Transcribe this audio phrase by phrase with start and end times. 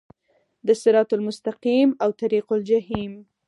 [0.67, 3.13] د صراط المستقیم او طریق الجحیم